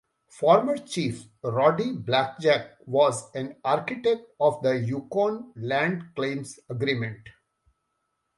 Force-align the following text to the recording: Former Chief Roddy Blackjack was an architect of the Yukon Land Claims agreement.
Former 0.29 0.77
Chief 0.77 1.27
Roddy 1.43 1.91
Blackjack 1.91 2.79
was 2.87 3.29
an 3.35 3.55
architect 3.63 4.31
of 4.39 4.59
the 4.63 4.77
Yukon 4.79 5.53
Land 5.55 6.03
Claims 6.15 6.59
agreement. 6.67 7.29